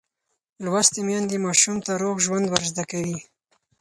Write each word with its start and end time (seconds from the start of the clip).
لوستې 0.65 0.99
میندې 1.07 1.37
ماشوم 1.45 1.77
ته 1.85 1.91
روغ 2.01 2.15
ژوند 2.25 2.45
ورزده 2.53 2.83
کوي. 2.91 3.17